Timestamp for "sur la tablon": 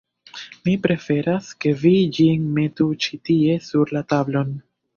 3.69-4.55